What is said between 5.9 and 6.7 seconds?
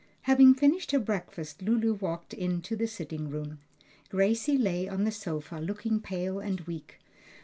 pale and